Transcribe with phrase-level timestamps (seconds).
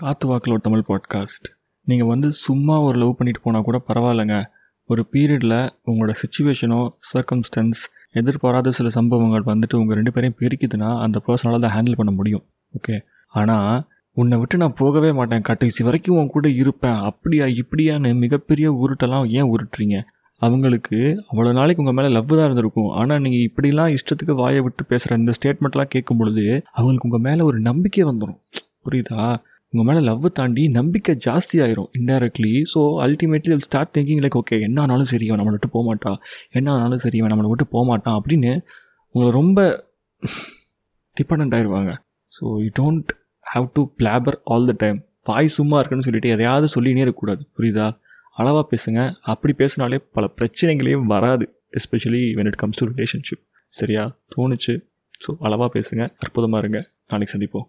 [0.00, 1.46] காத்து வாக்கில் ஒரு தமிழ் பாட்காஸ்ட்
[1.86, 4.36] நீங்கள் வந்து சும்மா ஒரு லவ் பண்ணிட்டு போனால் கூட பரவாயில்லைங்க.
[4.90, 6.78] ஒரு பீரியடில் உங்களோட சுச்சுவேஷனோ
[7.10, 7.80] சர்க்கம்ஸ்டன்ஸ்
[8.12, 12.44] எதிர்பாராத சில சம்பவங்கள் வந்துட்டு உங்கள் ரெண்டு பேரையும் பிரிக்குதுன்னா அந்த பர்சனால் தான் ஹேண்டில் பண்ண முடியும்.
[12.74, 12.96] ஓகே
[13.34, 13.82] ஆனால்
[14.16, 15.44] உன்னை விட்டு நான் போகவே மாட்டேன்.
[15.50, 16.98] கடைசி வரைக்கும் உன் கூட இருப்பேன்.
[17.10, 19.98] அப்படியா இப்படியான்னு மிகப்பெரிய உருட்டெல்லாம் ஏன் உருட்டுறீங்க?
[20.42, 20.98] அவங்களுக்கு
[21.30, 22.90] அவ்வளோ நாளைக்கு உங்கள் மேலே லவ் தான் இருந்திருக்கும்.
[23.00, 27.60] ஆனால் நீங்கள் இப்படிலாம் இஷ்டத்துக்கு வாயை விட்டு பேசுகிற இந்த ஸ்டேட்மெண்ட்லாம் கேட்கும் பொழுது அவங்களுக்கு உங்கள் மேலே ஒரு
[27.60, 28.40] நம்பிக்கை வந்துடும்
[28.86, 29.22] புரியுதா?
[29.72, 34.80] உங்கள் மேலே லவ் தாண்டி நம்பிக்கை ஜாஸ்தி ஆயிரும் indirectly so ultimately start thinking like okay என்ன
[34.80, 36.12] ஆனாலும் சரி அவன் நம்மளை விட்டு போகமாட்டா
[36.50, 38.52] என்ன ஆனாலும் சரி அவன் நம்மளை விட்டு போகமாட்டான் அப்படின்னு
[39.14, 39.86] உங்களை ரொம்ப
[41.16, 41.92] டிபெண்ட் ஆயிடுவாங்க
[42.32, 43.12] so you don't
[43.46, 47.42] have to blabber all the time வாய் சும்மா இருக்குன்னு சொல்லிட்டு எதையாவது சொல்லினே இருக்கக்கூடாது.
[47.56, 47.86] புரியுதா?
[48.32, 49.00] அளவாக பேசுங்க.
[49.22, 53.42] அப்படி பேசினாலே பல பிரச்சனைகளையும் வராது especially when it comes to relationship
[53.74, 54.04] சரியா?
[54.36, 54.74] தோணுச்சு.
[55.24, 56.02] ஸோ அளவாக பேசுங்க.
[56.18, 56.80] அற்புதமாக இருங்க.
[57.08, 57.66] நாளைக்கு சந்திப்போம்.